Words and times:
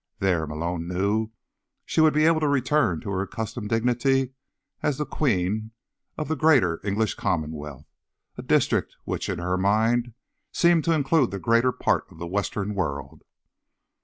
There, 0.17 0.47
Malone 0.47 0.87
knew, 0.87 1.29
she 1.85 2.01
would 2.01 2.15
be 2.15 2.25
able 2.25 2.39
to 2.39 2.47
return 2.47 3.01
to 3.01 3.11
her 3.11 3.21
accustomed 3.21 3.69
dignity 3.69 4.31
as 4.81 4.97
Queen 5.11 5.69
of 6.17 6.27
the 6.27 6.35
Greater 6.35 6.81
English 6.83 7.13
Commonwealth, 7.13 7.85
a 8.35 8.41
district 8.41 8.95
which, 9.05 9.29
in 9.29 9.37
her 9.37 9.59
mind, 9.59 10.13
seemed 10.51 10.85
to 10.85 10.93
include 10.93 11.29
the 11.29 11.37
greater 11.37 11.71
part 11.71 12.11
of 12.11 12.17
the 12.17 12.25
Western 12.25 12.73
world. 12.73 13.21